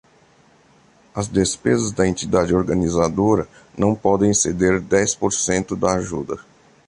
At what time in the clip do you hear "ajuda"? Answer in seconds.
5.93-6.39